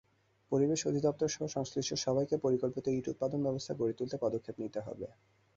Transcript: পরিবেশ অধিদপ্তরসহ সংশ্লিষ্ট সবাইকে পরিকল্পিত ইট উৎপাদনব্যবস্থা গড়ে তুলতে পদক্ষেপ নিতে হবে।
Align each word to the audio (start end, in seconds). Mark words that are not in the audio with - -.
পরিবেশ 0.51 0.79
অধিদপ্তরসহ 0.85 1.43
সংশ্লিষ্ট 1.47 1.91
সবাইকে 2.05 2.35
পরিকল্পিত 2.37 2.85
ইট 2.89 3.05
উৎপাদনব্যবস্থা 3.07 3.73
গড়ে 3.75 3.93
তুলতে 3.93 4.15
পদক্ষেপ 4.21 4.55
নিতে 4.59 4.79
হবে। 4.79 5.07